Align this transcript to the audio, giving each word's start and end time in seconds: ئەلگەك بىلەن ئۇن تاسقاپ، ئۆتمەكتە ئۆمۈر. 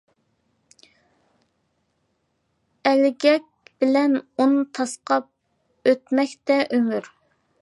ئەلگەك 2.93 3.69
بىلەن 3.69 4.21
ئۇن 4.23 4.57
تاسقاپ، 4.79 5.29
ئۆتمەكتە 5.93 6.61
ئۆمۈر. 6.69 7.13